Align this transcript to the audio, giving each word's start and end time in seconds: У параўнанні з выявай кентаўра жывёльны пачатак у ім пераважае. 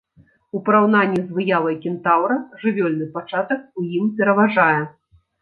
У 0.59 0.59
параўнанні 0.69 1.19
з 1.27 1.37
выявай 1.39 1.77
кентаўра 1.83 2.39
жывёльны 2.65 3.05
пачатак 3.19 3.61
у 3.83 3.87
ім 4.01 4.11
пераважае. 4.23 4.81